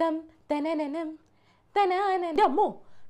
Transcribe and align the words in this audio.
തം 0.00 0.14
തനനനം 0.50 1.08
തനാനൻ 1.76 2.36
അമ്മോ 2.40 2.66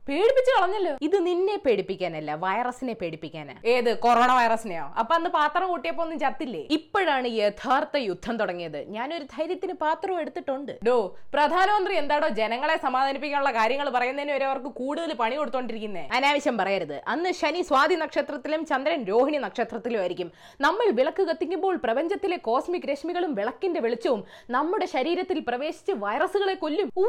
പേടിപ്പിച്ച് 0.08 0.52
കളഞ്ഞല്ലോ. 0.56 0.92
ഇത് 1.06 1.16
നിന്നെ 1.26 1.56
പേടിപ്പിക്കാനല്ല 1.64 2.30
വൈറസിനെ 2.44 2.94
പേടിപ്പിക്കാനാ. 3.00 3.54
ഏത്? 3.74 3.90
കൊറോണ 4.04 4.30
വൈറസിനെയോ 4.38 4.84
അപ്പൊ 5.00 5.14
അന്ന് 5.18 5.30
പാത്രം 5.38 5.66
കൂട്ടിയപ്പോ 5.68 6.02
ഒന്നും 6.04 6.18
ചത്തില്ലേ? 6.24 6.62
ഇപ്പോഴാണ് 6.76 7.28
യഥാർത്ഥ 7.40 7.96
യുദ്ധം 8.08 8.36
തുടങ്ങിയത്. 8.36 8.78
ഞാനൊരു 8.96 9.26
ധൈര്യത്തിന് 9.34 9.74
പാത്രം 9.84 10.20
എടുത്തിട്ടുണ്ട്. 10.20 10.72
ഡോ 10.88 10.96
പ്രധാനമന്ത്രി 11.34 11.94
എന്താടോ 12.02 12.28
ജനങ്ങളെ 12.40 12.76
സമാധാനിപ്പിക്കാനുള്ള 12.86 13.52
കാര്യങ്ങൾ 13.58 13.90
പറയുന്നതിന് 13.96 14.32
വരെ 14.36 14.46
അവർക്ക് 14.50 14.72
കൂടുതൽ 14.80 15.12
പണി 15.22 15.36
കൊടുത്തോണ്ടിരിക്കുന്നേ? 15.36 16.04
അനാവശ്യം 16.18 16.58
പറയരുത്. 16.58 16.96
അന്ന് 17.14 17.32
ശനി 17.40 17.62
സ്വാതി 17.62 17.94
നക്ഷത്രത്തിലും 17.94 18.64
ചന്ദ്രൻ 18.70 19.04
രോഹിണി 19.10 19.38
നക്ഷത്രത്തിലും 19.46 20.00
ആയിരിക്കും. 20.00 20.30
നമ്മൾ 20.66 20.86
വിളക്ക് 21.00 21.22
കത്തിക്കുമ്പോൾ 21.22 21.76
പ്രപഞ്ചത്തിലെ 21.84 22.36
കോസ്മിക് 22.48 22.88
രശ്മികളും 22.92 23.34
വിളക്കിന്റെ 23.34 23.80
വെളിച്ചവും 23.80 24.24
നമ്മുടെ 24.56 24.86
ശരീരത്തിൽ 24.96 25.38
പ്രവേശിച്ച് 25.50 25.92
വൈറസുകളെ 26.06 26.54
കൊല്ലും. 26.64 26.90
ഓ 26.98 27.06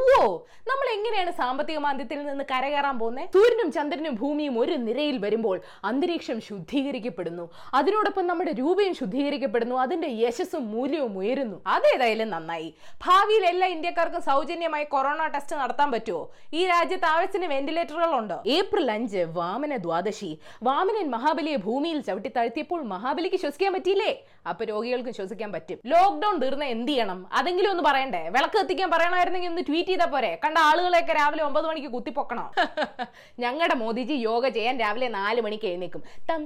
നമ്മൾ 0.69 0.87
എങ്ങനെയാണ് 0.97 1.31
സാമ്പത്തിക 1.41 1.77
മാന്ദ്യത്തിൽ 1.87 2.21
നിന്ന് 2.29 2.43
കരകയറാൻ 2.51 2.87
പോകുന്നത് 2.97 3.29
സൂര്യനും 3.33 3.71
ചന്ദ്രനും 3.71 4.15
ഭൂമിയും 4.15 4.59
ഒരു 4.59 4.73
നിരയിൽ 4.73 5.17
വരുമ്പോൾ 5.17 5.61
അന്തരീക്ഷം 5.83 6.41
ശുദ്ധീകരിക്കപ്പെടുന്നു. 6.41 7.49
അതിനോടൊപ്പം 7.73 8.27
നമ്മുടെ 8.27 8.51
രൂപയും 8.51 8.93
ശുദ്ധീകരിക്കപ്പെടുന്നു. 8.93 9.75
അതിന്റെ 9.75 10.07
യശസ്സും 10.07 10.71
മൂല്യവും 10.71 11.17
ഉയരുന്നു. 11.17 11.61
അതേതായാലും 11.67 12.29
നന്നായി. 12.29 12.73
ഭാവിയിൽ 13.05 13.45
എല്ലാ 13.45 13.67
ഇന്ത്യക്കാർക്കും 13.67 14.21
സൗജന്യമായി 14.21 14.83
കൊറോണ 14.83 15.27
ടെസ്റ്റ് 15.27 15.55
നടത്താൻ 15.55 15.91
പറ്റുമോ 15.91 16.29
ഈ 16.53 16.65
രാജ്യത്ത് 16.65 17.05
ആവശ്യത്തിന് 17.05 17.53
വെന്റിലേറ്ററുകൾ 17.53 18.15
ഉണ്ടോ? 18.15 18.43
ഏപ്രിൽ 18.47 18.91
അഞ്ച് 18.91 19.17
വാമന 19.17 19.75
ദ്വാദശി. 19.75 20.39
വാമനൻ 20.63 21.09
മഹാബലിയെ 21.09 21.55
ഭൂമിയിൽ 21.55 22.01
ചവിട്ടി 22.01 22.29
താഴ്ത്തിയപ്പോൾ 22.29 22.83
മഹാബലിക്ക് 22.83 23.35
ശ്വസിക്കാൻ 23.35 23.73
പറ്റിയില്ലേ? 23.73 24.21
അപ്പൊ 24.49 24.65
രോഗികൾക്ക് 24.65 25.09
ശ്വസിക്കാൻ 25.09 25.51
പറ്റും. 25.51 25.77
ലോക്ക്ഡൌൺ 25.85 26.39
തീർന്ന 26.39 26.63
എന്ത് 26.63 26.91
ചെയ്യണം? 26.91 27.27
അതെങ്കിലും 27.33 27.69
ഒന്ന് 27.69 27.83
പറയണ്ടേ? 27.83 28.29
വിളക്ക് 28.29 28.57
എത്തിക്കാൻ 28.59 28.91
പറയണമായിരുന്നെങ്കിൽ 28.91 29.49
ഒന്ന് 29.49 29.61
ട്വീറ്റ് 29.67 29.89
ചെയ്താൽ 29.89 30.05
പോരെ. 30.05 30.39
കണ്ട 30.45 30.57
ആളുകളെയൊക്കെ 30.57 31.13
രാവിലെ 31.13 31.43
ഒമ്പത് 31.43 31.67
മണിക്ക് 31.67 31.87
കുത്തിപ്പൊക്കണോ? 31.87 32.51
ഞങ്ങളുടെ 33.43 33.75
മോദിജി 33.75 34.15
യോഗ 34.29 34.47
ചെയ്യാൻ 34.49 34.75
രാവിലെ 34.79 35.09
നാല് 35.09 35.41
മണിക്ക് 35.41 35.67
എഴുന്നേക്കും 35.71 36.03
തം 36.29 36.41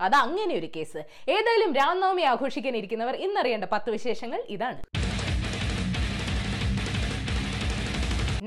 അത് 0.00 0.16
അങ്ങനെ 0.24 0.52
ഒരു 0.60 0.68
കേസ്. 0.76 1.00
ഏതായാലും 1.36 1.72
രാംനവമി 1.74 2.22
ആഘോഷിക്കാൻ 2.32 2.76
ഇരിക്കുന്നവർ 2.76 3.14
ഇന്നറിയേണ്ട 3.26 3.64
പത്ത് 3.64 3.90
വിശേഷങ്ങൾ 3.90 4.42
ഇതാണ്. 4.48 4.99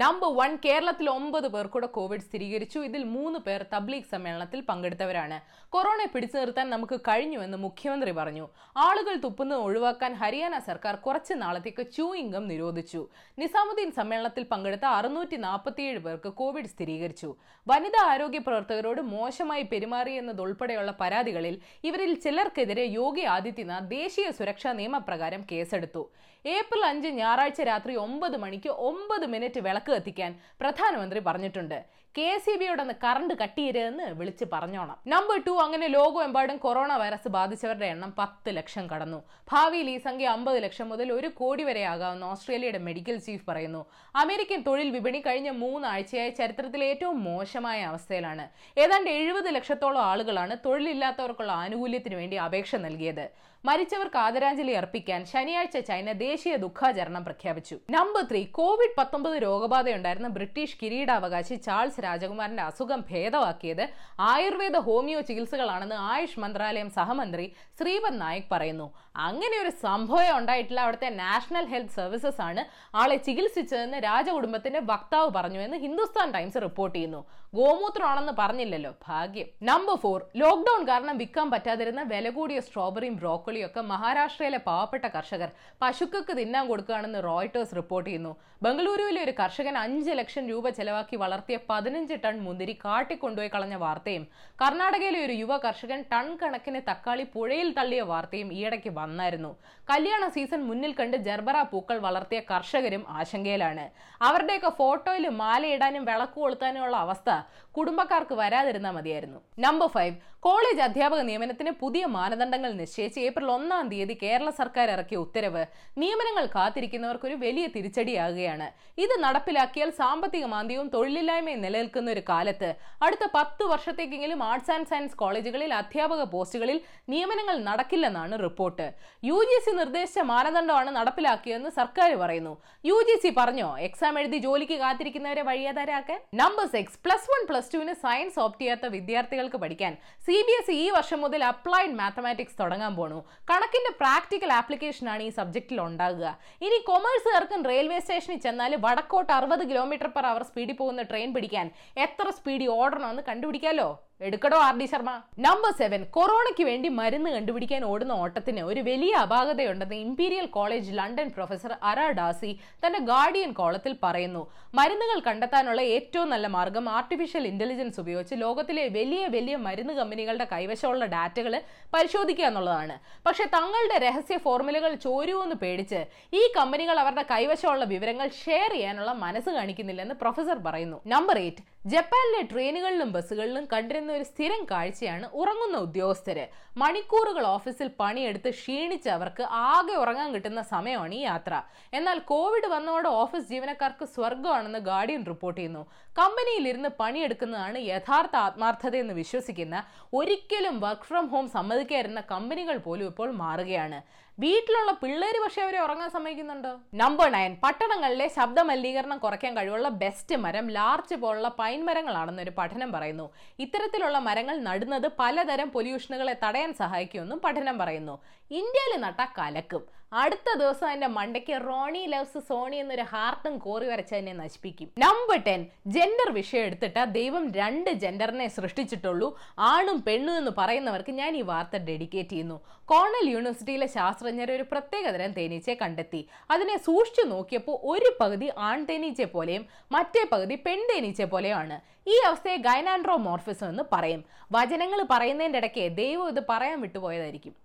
നമ്പർ 0.01 0.29
വൺ 0.35 0.51
കേരളത്തിൽ 0.65 1.09
ഒമ്പത് 1.09 1.47
പേർ 1.53 1.65
കൂടെ 1.73 1.87
കോവിഡ് 1.87 2.23
സ്ഥിരീകരിച്ചു. 2.27 2.79
ഇതിൽ 2.79 3.03
മൂന്ന് 3.03 3.39
പേർ 3.39 3.65
തബ്ലീഗ് 3.73 4.07
സമ്മേളനത്തിൽ 4.11 4.61
പങ്കെടുത്തവരാണ്. 4.69 5.37
കൊറോണയെ 5.69 6.09
പിടിച്ചു 6.13 6.37
നിർത്താൻ 6.37 6.69
നമുക്ക് 6.69 6.99
കഴിഞ്ഞുവെന്ന് 7.07 7.57
മുഖ്യമന്ത്രി 7.57 8.11
പറഞ്ഞു. 8.11 8.45
ആളുകൾ 8.77 9.15
തുപ്പുന്നത് 9.15 9.59
ഒഴിവാക്കാൻ 9.59 10.13
ഹരിയാന 10.13 10.57
സർക്കാർ 10.59 10.95
കുറച്ച് 10.95 11.35
നാളത്തേക്ക് 11.41 11.85
ചൂയിംഗം 11.97 12.47
നിരോധിച്ചു. 12.47 13.07
നിസാമുദ്ദീൻ 13.39 13.91
സമ്മേളനത്തിൽ 13.91 14.43
പങ്കെടുത്ത 14.43 14.85
അറുന്നൂറ്റി 14.85 15.35
നാൽപ്പത്തിയേഴ് 15.35 15.99
പേർക്ക് 15.99 16.31
കോവിഡ് 16.41 16.73
സ്ഥിരീകരിച്ചു. 16.73 17.35
വനിതാ 17.67 18.03
ആരോഗ്യ 18.13 18.39
പ്രവർത്തകരോട് 18.39 19.01
മോശമായി 19.13 19.61
പെരുമാറിയെന്നതുൾപ്പെടെയുള്ള 19.61 20.91
പരാതികളിൽ 21.01 21.61
ഇവരിൽ 21.83 22.13
ചിലർക്കെതിരെ 22.25 22.87
യോഗി 22.99 23.25
ആദിത്യനാഥ് 23.35 23.91
ദേശീയ 23.97 24.31
സുരക്ഷാ 24.31 24.73
നിയമപ്രകാരം 24.73 25.43
കേസെടുത്തു. 25.51 26.09
ഏപ്രിൽ 26.45 26.81
അഞ്ച് 26.85 27.07
ഞായറാഴ്ച 27.07 27.61
രാത്രി 27.61 27.93
ഒമ്പത് 27.95 28.37
മണിക്ക് 28.37 28.69
ഒമ്പത് 28.89 29.25
മിനിറ്റ് 29.33 29.59
വിളക്ക് 29.59 29.82
കത്തിക്കാൻ 29.89 30.31
പ്രധാനമന്ത്രി 30.61 31.19
പറഞ്ഞിട്ടുണ്ട്. 31.27 31.77
കെ 32.17 32.25
എസ് 32.33 32.49
ഇ 32.53 32.55
ബിയോടൊന്ന് 32.61 32.93
കറണ്ട് 33.03 33.33
കട്ടിയരുതെന്ന് 33.39 34.07
വിളിച്ച് 34.17 34.45
പറഞ്ഞോണം. 34.51 34.97
നമ്പർ 35.13 35.37
ടു 35.45 35.53
അങ്ങനെ 35.63 35.87
ലോകമെമ്പാടും 35.87 36.57
കൊറോണ 36.57 36.91
വൈറസ് 37.01 37.27
ബാധിച്ചവരുടെ 37.27 37.87
എണ്ണം 37.93 38.11
പത്ത് 38.19 38.49
ലക്ഷം 38.57 38.85
കടന്നു. 38.91 39.19
ഭാവിയിൽ 39.51 39.89
ഈ 39.93 39.97
സംഖ്യ 39.97 40.27
അമ്പത് 40.35 40.63
ലക്ഷം 40.63 40.87
മുതൽ 40.89 41.11
ഒരു 41.11 41.29
കോടി 41.39 41.63
വരെ 41.63 41.83
ആകാമെന്ന് 41.93 42.27
ഓസ്ട്രേലിയയുടെ 42.31 42.81
മെഡിക്കൽ 42.87 43.17
ചീഫ് 43.27 43.45
പറയുന്നു. 43.47 43.81
അമേരിക്കൻ 44.15 44.61
തൊഴിൽ 44.67 44.89
വിപണി 44.89 45.21
കഴിഞ്ഞ 45.27 45.49
മൂന്നാഴ്ചയായി 45.63 46.33
ചരിത്രത്തിലെ 46.41 46.85
ഏറ്റവും 46.85 47.23
മോശമായ 47.29 47.81
അവസ്ഥയിലാണ്. 47.91 48.45
ഏതാണ്ട് 48.77 49.09
എഴുപത് 49.09 49.49
ലക്ഷത്തോളം 49.55 50.03
ആളുകളാണ് 50.11 50.57
തൊഴിലില്ലാത്തവർക്കുള്ള 50.67 51.51
ആനുകൂല്യത്തിന് 51.63 52.15
വേണ്ടി 52.15 52.35
അപേക്ഷ 52.47 52.75
നൽകിയത്. 52.75 53.25
മരിച്ചവർക്ക് 53.65 54.17
ആദരാഞ്ജലി 54.17 54.71
അർപ്പിക്കാൻ 54.71 55.25
ശനിയാഴ്ച 55.25 55.77
ചൈന 55.79 56.11
ദേശീയ 56.11 56.55
ദുഃഖാചരണം 56.55 57.25
പ്രഖ്യാപിച്ചു. 57.25 57.75
നമ്പർ 57.89 58.23
ത്രീ 58.31 58.45
കോവിഡ് 58.45 58.95
പത്തൊമ്പത് 58.97 59.41
രോഗബാധയുണ്ടായിരുന്ന 59.43 60.27
ബ്രിട്ടീഷ് 60.27 60.77
കിരീടാവകാശി 60.81 61.55
ചാൾസ് 61.55 62.03
രാജകുമാരന്റെ 62.03 62.63
അസുഖം 62.63 63.03
ഭേദമാക്കിയത് 63.11 63.89
ആയുർവേദ 64.19 64.77
ഹോമിയോ 64.77 65.21
ചികിത്സകളാണെന്ന് 65.21 65.95
ആയുഷ് 65.99 66.39
മന്ത്രാലയം 66.39 66.89
സഹമന്ത്രി 66.89 67.53
ശ്രീപദ് 67.79 68.21
നായക് 68.21 68.49
പറയുന്നു. 68.51 68.93
അങ്ങനെ 69.15 69.61
ഒരു 69.61 69.69
സംഭവം 69.69 70.37
ഉണ്ടായിട്ടില്ല. 70.37 70.81
അവിടുത്തെ 70.81 71.09
നാഷണൽ 71.09 71.65
ഹെൽത്ത് 71.65 71.93
സർവീസസ് 71.93 72.41
ആണ് 72.41 72.65
ആളെ 72.95 73.15
ചികിത്സിച്ചതെന്ന് 73.15 73.97
രാജകുടുംബത്തിന്റെ 73.97 74.79
വക്താവ് 74.79 75.31
പറഞ്ഞു 75.35 75.59
എന്ന് 75.59 75.77
ഹിന്ദുസ്ഥാൻ 75.77 76.31
ടൈംസ് 76.31 76.61
റിപ്പോർട്ട് 76.61 76.95
ചെയ്യുന്നു. 76.95 77.25
ഗോമൂത്രമാണെന്ന് 77.53 78.33
പറഞ്ഞില്ലല്ലോ. 78.39 78.91
ഭാഗ്യം. 79.07 79.47
നമ്പർ 79.63 79.95
ഫോർ 79.95 80.25
ലോക്ക്ഡൌൺ 80.35 80.87
കാരണം 80.87 81.17
വിൽക്കാൻ 81.17 81.51
പറ്റാതിരുന്ന 81.51 82.01
വില 82.03 82.29
കൂടിയ 82.29 82.59
സ്ട്രോബറിയും 82.59 83.19
ഒക്കെ 83.65 83.81
മഹാരാഷ്ട്രയിലെ 83.91 84.59
പാവപ്പെട്ട 84.67 85.05
കർഷകർ. 85.15 85.49
പശുക്കൾക്ക് 85.81 86.33
തിന്നാൻ 86.39 86.67
കൊടുക്കുകയാണെന്ന് 86.67 87.23
റോയിട്ടേഴ്സ് 87.23 87.75
റിപ്പോർട്ട് 87.75 88.09
ചെയ്യുന്നു. 88.09 88.31
ബംഗളൂരുവിലെ 88.63 89.23
ഒരു 89.23 89.33
കർഷകൻ 89.39 89.77
അഞ്ച് 89.77 90.11
ലക്ഷം 90.11 90.43
രൂപ 90.49 90.69
ചെലവാക്കി 90.69 91.15
വളർത്തിയ 91.15 91.57
പതിനഞ്ച് 91.69 92.15
ടൺ 92.25 92.35
മുന്തിരി 92.39 92.73
കാട്ടിക്കൊണ്ടുപോയി 92.85 93.51
കളഞ്ഞ 93.55 93.75
വാർത്തയും 93.75 94.27
കർണാടകയിലെ 94.61 95.25
ഒരു 95.25 95.33
യുവ 95.41 95.57
കർഷകൻ 95.57 96.03
ടൺ 96.13 96.27
കണക്കിന് 96.41 96.81
തക്കാളി 96.89 97.25
പുഴയിൽ 97.33 97.73
തള്ളിയ 97.79 98.01
വാർത്തയും 98.01 98.53
ഈയിടയ്ക്ക് 98.53 98.89
വന്നായിരുന്നു. 98.99 99.51
കല്യാണ 99.89 100.27
സീസൺ 100.27 100.61
മുന്നിൽ 100.69 100.93
കണ്ട് 100.99 101.17
ജർബറ 101.17 101.61
പൂക്കൾ 101.61 101.97
വളർത്തിയ 101.97 102.41
കർഷകരും 102.51 103.05
ആശങ്കയിലാണ്. 103.09 103.85
അവരുടെയൊക്കെ 104.21 104.69
ഫോട്ടോയിൽ 104.69 105.27
മാലയിടാനും 105.41 106.05
വിളക്ക് 106.05 106.33
കൊളുത്താനുമുള്ള 106.33 106.97
അവസ്ഥ 106.97 107.29
കുടുംബക്കാർക്ക് 107.77 108.35
വരാതിരുന്നാൽ 108.35 108.91
മതിയായിരുന്നു. 108.91 109.39
നമ്പർ 109.59 109.87
ഫൈവ് 109.87 110.15
കോളേജ് 110.45 110.81
അധ്യാപക 110.85 111.21
നിയമനത്തിന് 111.27 111.71
പുതിയ 111.81 112.03
മാനദണ്ഡങ്ങൾ 112.15 112.71
നിശ്ചയിച്ച് 112.79 113.19
ഏപ്രിൽ 113.27 113.49
ഒന്നാം 113.53 113.89
തീയതി 113.91 114.15
കേരള 114.23 114.49
സർക്കാർ 114.57 114.87
ഇറക്കിയ 114.93 115.17
ഉത്തരവ്. 115.25 115.61
നിയമനങ്ങൾ 116.01 116.45
കാത്തിരിക്കുന്നവർക്ക് 116.55 117.27
ഒരു 117.29 117.37
വലിയ 117.43 117.65
തിരിച്ചടിയാകുകയാണ്. 117.75 118.67
ഇത് 119.03 119.13
നടപ്പിലാക്കിയാൽ 119.25 119.89
സാമ്പത്തിക 119.99 120.47
മാന്ദ്യവും 120.53 120.87
തൊഴിലില്ലായ്മയും 120.95 121.61
നിലനിൽക്കുന്ന 121.65 122.09
ഒരു 122.15 122.23
കാലത്ത്. 122.31 122.71
അടുത്ത 123.05 123.27
പത്ത് 123.37 123.67
വർഷത്തേക്കെങ്കിലും 123.71 124.43
ആർട്സ് 124.49 124.73
ആൻഡ് 124.75 124.89
സയൻസ് 124.91 125.17
കോളേജുകളിൽ 125.21 125.73
അധ്യാപക 125.79 126.25
പോസ്റ്റുകളിൽ 126.33 126.79
നിയമനങ്ങൾ 127.13 127.55
നടക്കില്ലെന്നാണ് 127.69 128.41
റിപ്പോർട്ട്. 128.45 128.87
യു 129.29 129.39
ജി 129.51 129.59
സി 129.67 129.73
നിർദ്ദേശിച്ച 129.79 130.25
മാനദണ്ഡമാണ് 130.33 130.91
നടപ്പിലാക്കിയതെന്ന് 130.99 131.73
സർക്കാർ 131.79 132.11
പറയുന്നു. 132.23 132.53
യു 132.91 132.99
ജി 133.11 133.17
സി 133.23 133.31
പറഞ്ഞോ? 133.39 133.69
എക്സാം 133.87 134.13
എഴുതി 134.23 134.41
ജോലിക്ക് 134.47 134.79
കാത്തിരിക്കുന്നവരെ 134.83 135.45
വഴിയാതാരാക്കാൻ? 135.51 136.21
Number 136.43 136.67
six 136.75 136.99
plus 137.07 137.31
one 137.33 137.41
plus 137.51 137.73
ടുവിന് 137.75 137.97
സയൻസ് 138.05 138.39
ഓപ്റ്റ് 138.45 138.63
ചെയ്യാത്ത 138.65 138.93
വിദ്യാർത്ഥികൾക്ക് 138.99 139.61
പഠിക്കാൻ. 139.65 139.95
സി 140.25 140.32
ബി 140.47 140.53
എസ് 140.59 140.71
ഇ 140.71 140.77
ഈ 140.83 140.89
വർഷം 140.95 141.19
മുതൽ 141.21 141.43
അപ്ലൈഡ് 141.43 141.95
മാത്തമാറ്റിക്സ് 141.99 142.59
തുടങ്ങാൻ 142.59 142.95
പോണു. 142.95 143.17
കണക്കിന്റെ 143.49 143.91
പ്രാക്ടിക്കൽ 144.01 144.51
ആപ്ലിക്കേഷൻ 144.59 145.09
ആണ് 145.13 145.23
ഈ 145.23 145.29
സബ്ജക്റ്റിൽ 145.29 145.79
ഉണ്ടാകുക. 145.81 146.25
ഇനി 146.65 146.77
കൊമേഴ്സുകാർക്കും 146.89 147.65
റെയിൽവേ 147.71 147.99
സ്റ്റേഷനിൽ 147.99 148.39
ചെന്നാൽ 148.45 148.75
വടക്കോട്ട് 148.85 149.33
അറുപത് 149.33 149.63
കിലോമീറ്റർ 149.71 150.07
പെർ 150.07 150.25
അവർ 150.25 150.43
സ്പീഡിൽ 150.43 150.77
പോകുന്ന 150.81 151.01
ട്രെയിൻ 151.01 151.33
പിടിക്കാൻ 151.33 151.69
എത്ര 152.05 152.29
സ്പീഡിൽ 152.29 152.69
ഓടണമെന്ന് 152.69 153.23
കണ്ടുപിടിക്കാലോ? 153.29 153.89
എടുക്കടോ 154.27 154.57
R 154.65 154.75
D 154.79 154.85
Sharma. 154.91 155.11
Number 155.45 155.71
seven 155.81 156.01
കൊറോണയ്ക്ക് 156.17 156.63
വേണ്ടി 156.69 156.89
മരുന്ന് 156.99 157.29
കണ്ടുപിടിക്കാൻ 157.35 157.81
ഓടുന്ന 157.91 158.13
ഓട്ടത്തിന് 158.23 158.61
ഒരു 158.71 158.81
വലിയ 158.89 159.13
അപാകതയുണ്ടെന്ന് 159.25 159.97
Imperial 160.05 160.45
College 160.57 160.91
London 160.99 161.29
professor 161.37 161.71
Ara 161.91 161.99
Darzi 162.19 162.51
തന്റെ 162.83 162.99
ഗാർഡിയൻ 163.11 163.51
കോളത്തിൽ 163.59 163.95
പറയുന്നു. 164.03 164.43
മരുന്നുകൾ 164.79 165.17
കണ്ടെത്താനുള്ള 165.27 165.81
ഏറ്റവും 165.95 166.29
നല്ല 166.29 166.47
മാർഗം 166.47 166.89
ആർട്ടിഫിഷ്യൽ 166.89 167.47
ഇന്റലിജൻസ് 167.47 167.99
ഉപയോഗിച്ച് 168.03 168.35
ലോകത്തിലെ 168.43 168.85
വലിയ 168.97 169.23
വലിയ 169.35 169.55
മരുന്ന് 169.65 169.93
കമ്പനികളുടെ 169.93 170.47
കൈവശമുള്ള 170.53 171.05
ഡാറ്റകൾ 171.15 171.55
പരിശോധിക്കുക 171.95 172.45
എന്നുള്ളതാണ്. 172.45 172.95
പക്ഷെ 173.27 173.45
തങ്ങളുടെ 173.57 173.97
രഹസ്യ 174.07 174.37
ഫോർമുലകൾ 174.37 174.93
ചോരുമെന്ന് 175.07 175.55
പേടിച്ച് 175.55 176.01
ഈ 176.39 176.43
കമ്പനികൾ 176.57 176.95
അവരുടെ 177.03 177.25
കൈവശമുള്ള 177.33 177.85
വിവരങ്ങൾ 177.93 178.27
ഷെയർ 178.43 178.71
ചെയ്യാനുള്ള 178.77 179.11
മനസ്സ് 179.25 179.49
കാണിക്കുന്നില്ലെന്ന് 179.49 180.15
പ്രൊഫസർ 180.15 180.57
പറയുന്നു. 180.67 180.99
നമ്പർ 181.15 181.37
എയ്റ്റ് 181.43 181.63
ജപ്പാനിലെ 181.93 182.41
ട്രെയിനുകളിലും 182.51 183.09
ബസ്സുകളിലും 183.11 183.63
കണ്ടിരുന്ന 183.73 184.12
ഒരു 184.17 184.25
സ്ഥിരം 184.29 184.61
കാഴ്ചയാണ് 184.71 185.25
ഉറങ്ങുന്ന 185.41 185.77
ഉദ്യോഗസ്ഥര്. 185.85 186.45
മണിക്കൂറുകൾ 186.81 187.43
ഓഫീസിൽ 187.55 187.87
പണിയെടുത്ത് 188.01 188.49
ക്ഷീണിച്ച് 188.59 189.09
അവർക്ക് 189.09 189.43
ആകെ 189.71 189.95
ഉറങ്ങാൻ 190.03 190.29
കിട്ടുന്ന 190.35 190.61
സമയമാണ് 190.73 191.15
ഈ 191.19 191.21
യാത്ര. 191.29 191.53
എന്നാൽ 191.97 192.19
കോവിഡ് 192.31 192.67
വന്നതോടെ 192.75 193.09
ഓഫീസ് 193.21 193.49
ജീവനക്കാർക്ക് 193.53 194.05
സ്വർഗമാണെന്ന് 194.15 194.79
ഗാർഡിയൻ 194.89 195.23
റിപ്പോർട്ട് 195.31 195.59
ചെയ്യുന്നു. 195.59 195.83
കമ്പനിയിൽ 196.19 196.67
ഇരുന്ന് 196.71 196.89
പണിയെടുക്കുന്നതാണ് 197.01 197.79
യഥാർത്ഥ 197.91 198.35
ആത്മാർത്ഥതയെന്ന് 198.47 199.13
വിശ്വസിക്കുന്ന 199.21 199.83
ഒരിക്കലും 200.19 200.75
വർക്ക് 200.85 201.07
ഫ്രം 201.09 201.27
ഹോം 201.27 201.47
സമ്മതിക്കാതിരുന്ന 201.57 202.23
കമ്പനികൾ 202.33 202.77
പോലും 202.87 203.07
ഇപ്പോൾ 203.11 203.31
മാറുകയാണ്. 203.43 203.99
വീട്ടിലുള്ള 204.39 204.91
പിള്ളേര് 204.91 205.39
പക്ഷെ 205.43 205.61
അവരെ 205.61 205.79
ഉറങ്ങാൻ 205.79 206.09
സമ്മതിക്കുന്നുണ്ട്? 206.09 206.77
നമ്പർ 206.93 207.29
നയൻ 207.31 207.57
പട്ടണങ്ങളിലെ 207.63 208.27
ശബ്ദ 208.27 208.59
മലിനീകരണം 208.59 209.17
കുറയ്ക്കാൻ 209.17 209.57
കഴിവുള്ള 209.57 209.89
ബെസ്റ്റ് 209.89 210.35
മരം 210.35 210.71
ലാർച്ച് 210.71 211.15
പോലുള്ള 211.15 211.47
പൈൻ 211.59 211.85
മരങ്ങളാണെന്ന് 211.85 212.43
ഒരു 212.43 212.51
പഠനം 212.57 212.91
പറയുന്നു. 212.91 213.33
ഇത്തരത്തിലുള്ള 213.59 214.19
മരങ്ങൾ 214.19 214.57
നടുന്നത് 214.57 215.11
പലതരം 215.19 215.69
പൊല്യൂഷനുകളെ 215.69 216.35
തടയാൻ 216.43 216.73
സഹായിക്കുമെന്നും 216.73 217.41
പഠനം 217.43 217.77
പറയുന്നു. 217.77 218.21
ഇന്ത്യയിൽ 218.51 218.99
നട്ട 218.99 219.25
കലക്കും. 219.39 220.03
അടുത്ത 220.13 220.57
ദിവസം 220.59 220.91
എന്റെ 220.91 221.07
മണ്ടയ്ക്ക് 221.07 221.53
റോണി 221.67 222.05
ലവ്സ് 222.07 222.39
സോണി 222.39 222.75
എന്നൊരു 222.75 223.01
ഹാർട്ടും 223.01 223.57
കോറി 223.57 223.85
വരച്ച് 223.87 224.15
എന്നെ 224.15 224.33
നശിപ്പിക്കും. 224.33 224.89
നമ്പർ 224.97 225.43
ടെൻ 225.43 225.65
ജെൻഡർ 225.87 226.33
വിഷയം 226.33 226.63
എടുത്തിട്ട് 226.63 227.05
ദൈവം 227.13 227.51
രണ്ട് 227.51 227.89
ജെൻഡറിനെ 227.89 228.47
സൃഷ്ടിച്ചിട്ടുള്ളൂ. 228.47 229.39
ആണും 229.59 230.03
പെണ്ണും 230.03 230.37
എന്ന് 230.37 230.51
പറയുന്നവർക്ക് 230.57 231.11
ഞാൻ 231.11 231.37
ഈ 231.37 231.41
വാർത്ത 231.41 231.77
ഡെഡിക്കേറ്റ് 231.77 232.29
ചെയ്യുന്നു. 232.29 232.61
കോർണൽ 232.85 233.29
യൂണിവേഴ്സിറ്റിയിലെ 233.29 233.85
ശാസ്ത്രജ്ഞർ 234.23 234.49
ഒരു 234.57 234.65
പ്രത്യേകതരം 234.71 235.31
തേനീച്ചയെ 235.37 235.73
കണ്ടെത്തി. 235.79 236.19
അതിനെ 236.53 236.75
സൂക്ഷിച്ചു 236.85 237.23
നോക്കിയപ്പോൾ 237.31 237.75
ഒരു 237.93 238.09
പകുതി 238.19 238.47
ആൺ 238.67 238.77
തേനീച്ചയെ 238.89 239.27
പോലെയും 239.33 239.63
മറ്റേ 239.95 240.21
പകുതി 240.33 240.55
പെൺ 240.67 240.79
തേനീച്ചയെ 240.91 241.27
പോലെയാണ് 241.33 241.77
ഈ 242.13 242.15
അവസ്ഥയെ 242.29 242.57
ഗൈനാൻഡ്രോമോർഫിസം 242.67 243.67
എന്ന് 243.73 243.85
പറയും. 243.91 244.21
വചനങ്ങൾ 244.57 245.01
പറയുന്നതിന്റെ 245.13 245.61
ഇടയ്ക്ക് 245.63 245.85
ദൈവം 246.01 246.29
ഇത് 246.33 246.41
പറയാൻ 246.53 246.79
വിട്ടുപോയതായിരിക്കും. 246.85 247.55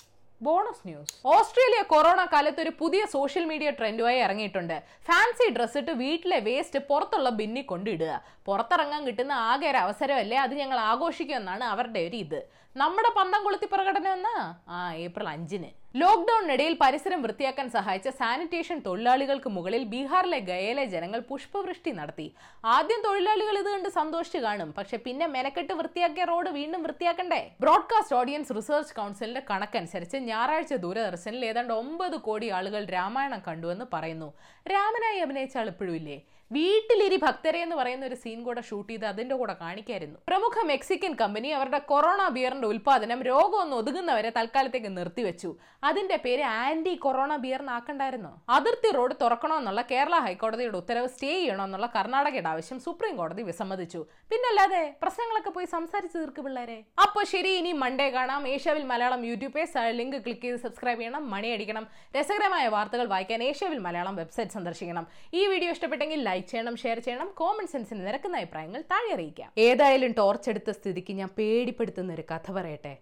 Bonus 0.47 0.85
news. 0.89 1.15
ഓസ്ട്രേലിയ 1.35 1.81
കൊറോണ 1.93 2.21
കാലത്ത് 2.33 2.61
ഒരു 2.65 2.73
പുതിയ 2.81 3.03
സോഷ്യൽ 3.15 3.45
മീഡിയ 3.53 3.69
ട്രെൻഡുമായി 3.79 4.19
ഇറങ്ങിയിട്ടുണ്ട്. 4.27 4.77
ഫാൻസി 5.09 5.47
ഡ്രസ് 5.57 5.79
ഇട്ട് 5.81 5.93
വീട്ടിലെ 6.03 6.39
വേസ്റ്റ് 6.49 6.81
പുറത്തുള്ള 6.91 7.29
ബിന്നി 7.41 7.63
കൊണ്ടിടുക. 7.71 8.13
പുറത്തിറങ്ങാൻ 8.49 9.03
കിട്ടുന്ന 9.09 9.35
ആകെ 9.51 9.69
ഒരു 9.73 9.81
അവസരമല്ലേ 9.87 10.39
അത് 10.45 10.55
ഞങ്ങൾ 10.63 10.81
ആഘോഷിക്കുമെന്നാണ് 10.91 11.65
അവരുടെ 11.73 12.03
ഒരു 12.09 12.19
ഇത്. 12.27 12.41
നമ്മുടെ 12.77 13.11
പന്തം 13.19 13.41
കൊളുത്തി 13.45 13.67
പ്രകടനം 13.73 14.13
എന്നാ? 14.13 14.37
ആ 14.75 14.79
ഏപ്രിൽ 15.05 15.29
അഞ്ചിന്. 15.29 15.71
ലോക്ക്ഡൌണിനിടയിൽ 15.95 16.75
പരിസരം 16.81 17.23
വൃത്തിയാക്കാൻ 17.23 17.71
സഹായിച്ച 17.75 18.09
സാനിറ്റേഷൻ 18.09 18.79
തൊഴിലാളികൾക്ക് 18.87 19.49
മുകളിൽ 19.49 19.83
ബീഹാറിലെ 19.93 20.41
ഗയയിലെ 20.49 20.85
ജനങ്ങൾ 20.85 21.21
പുഷ്പവൃഷ്ടി 21.31 21.91
നടത്തി. 21.91 22.27
ആദ്യം 22.65 23.01
തൊഴിലാളികൾ 23.07 23.59
ഇത് 23.59 23.71
കണ്ട് 23.73 23.89
സന്തോഷിച്ചു 23.89 24.39
കാണും. 24.39 24.71
പക്ഷെ 24.79 24.97
പിന്നെ 25.07 25.27
മെനക്കെട്ട് 25.27 25.73
വൃത്തിയാക്കിയ 25.73 26.25
റോഡ് 26.25 26.51
വീണ്ടും 26.59 26.83
വൃത്തിയാക്കണ്ടേ? 26.83 27.41
ബ്രോഡ്കാസ്റ്റ് 27.65 28.17
ഓഡിയൻസ് 28.17 28.57
റിസർച്ച് 28.59 28.95
കൗൺസിലിന്റെ 28.95 29.43
കണക്കനുസരിച്ച് 29.51 30.17
ഞായറാഴ്ച 30.17 30.75
ദൂരദർശനിൽ 30.85 31.45
ഏതാണ്ട് 31.45 31.73
ഒമ്പത് 31.73 32.17
കോടി 32.17 32.49
ആളുകൾ 32.49 32.85
രാമായണം 32.97 33.43
കണ്ടുവെന്ന് 33.49 33.85
പറയുന്നു. 33.93 34.35
രാമനായി 34.75 35.19
അഭിനയിച്ച 35.19 35.57
ആൾ 35.57 35.67
ഇപ്പോഴും 35.67 35.97
ഇല്ലേ? 35.97 36.19
വീട്ടിലിരി 36.51 37.17
ഭക്തരെ 37.17 37.59
എന്ന് 37.65 37.77
പറയുന്ന 37.77 38.05
ഒരു 38.07 38.15
സീൻ 38.15 38.43
കൂടെ 38.45 38.61
ഷൂട്ട് 38.69 38.91
ചെയ്ത് 38.91 39.07
അതിന്റെ 39.07 39.35
കൂടെ 39.35 39.55
കാണിക്കായിരുന്നു. 39.63 40.19
പ്രമുഖ 40.29 40.63
മെക്സിക്കൻ 40.71 41.15
കമ്പനി 41.15 41.49
അവരുടെ 41.49 41.79
കൊറോണ 41.79 42.29
ബിയറിന്റെ 42.37 42.69
ഉൽപാദനം 42.69 43.23
രോഗം 43.23 43.59
ഒന്ന് 43.65 43.77
ഒതുങ്ങുന്നവരെ 43.77 44.31
തൽക്കാലത്തേക്ക് 44.37 44.97
നിർത്തിവെച്ചു. 44.99 45.51
അതിന്റെ 45.89 46.17
പേര് 46.17 46.43
ആന്റി 46.43 46.95
കൊറോണ 46.95 47.37
ബിയറിനാക്കണ്ടായിരുന്നു. 47.37 48.31
അതിർത്തി 48.49 48.93
റോഡ് 48.97 49.15
തുറക്കണമെന്നുള്ള 49.23 49.83
കേരള 49.91 50.15
ഹൈക്കോടതിയുടെ 50.27 50.77
ഉത്തരവ് 50.77 51.09
സ്റ്റേ 51.09 51.33
ചെയ്യണമെന്നുള്ള 51.35 51.89
കർണാടകയുടെ 51.97 52.49
ആവശ്യം 52.49 52.81
സുപ്രീം 52.87 53.17
കോടതി 53.17 53.43
വിസമ്മതിച്ചു. 53.43 54.07
പിന്നല്ലാതെ 54.31 54.83
പ്രശ്നങ്ങളൊക്കെ 55.03 55.51
പോയി 55.51 55.67
സംസാരിച്ച് 55.67 56.19
തീർക്ക് 56.19 56.43
പിള്ളേരെ. 56.49 56.79
അപ്പോൾ 57.07 57.25
ശരി 57.35 57.53
ഇനി 57.61 57.73
മൺഡേ 57.73 58.09
കാണാം. 58.17 58.49
ഏഷ്യാവിൽ 58.55 58.85
Malayalam 58.95 59.23
YouTube 59.31 59.55
page 59.59 59.87
link 60.01 60.19
click 60.25 60.45
ചെയ്ത് 60.47 60.61
സബ്സ്ക്രൈബ് 60.67 61.01
ചെയ്യണം 61.01 61.31
മണി 61.31 61.49
അടിക്കണം. 61.49 61.87
രസകരമായ 62.19 62.67
വാർത്തകൾ 62.69 63.07
വായിക്കാൻ 63.15 63.43
ഏഷ്യാവിൽ 63.43 63.79
മലയാളം 63.79 64.17
വെബ്സൈറ്റ് 64.17 64.57
സന്ദർശിക്കണം. 64.59 65.07
ഈ 65.35 65.47
വീഡിയോ 65.47 65.71
ഇഷ്ടപ്പെട്ടെങ്കിൽ 65.77 66.23
ലൈക്ക് 66.39 66.49
ചെയ്യണം 66.49 66.77
ഷെയർ 66.77 66.99
ചെയ്യണം 66.99 67.29
കോമൺ 67.35 67.67
സെൻസിന് 67.67 68.07
നിരക്കുന്ന 68.07 68.37
അഭിപ്രായങ്ങൾ 68.37 68.81
താഴെ 68.93 69.13
അറിയിക്കാം. 69.15 69.51
ഏതായാലും 69.59 70.13
ടോർച്ച് 70.13 70.51
എടുത്ത 70.51 70.71
സ്ഥിതിക്ക് 70.71 71.13
ഞാൻ 71.13 71.31
പേടിപ്പെടുത്തുന്ന 71.39 72.13
ഒരു 72.13 72.25
കഥ 72.33 72.53
പറയട്ടെ. 72.53 72.95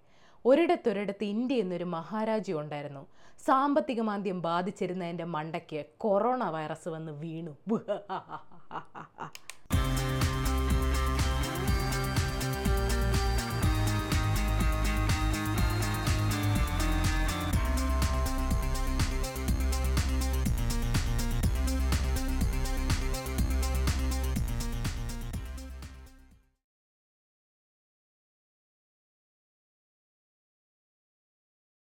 ഒരിടത്തൊരിടത്ത് 0.45 1.25
ഇന്ത്യ 1.25 1.65
എന്നൊരു 1.65 1.87
മഹാരാജ്യം 1.97 2.61
ഉണ്ടായിരുന്നു. 2.61 3.03
സാമ്പത്തിക 3.47 4.01
മാന്ദ്യം 4.01 4.43
ബാധിച്ചിരുന്ന 4.43 5.05
എന്റെ 5.05 5.25
മണ്ടയ്ക്ക് 5.37 5.85
കൊറോണ 5.99 6.45
വൈറസ് 6.51 6.89
വന്ന് 6.89 7.13
വീണു. 7.13 7.55